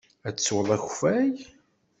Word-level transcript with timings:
Ad 0.27 0.35
teswed 0.35 0.69
akeffay? 0.75 1.31